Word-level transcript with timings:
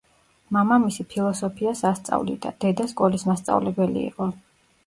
მამამისი 0.55 1.03
ფილოსოფიას 1.11 1.83
ასწავლიდა, 1.91 2.55
დედა 2.65 2.89
სკოლის 2.95 3.29
მასწავლებელი 3.31 4.07
იყო. 4.09 4.33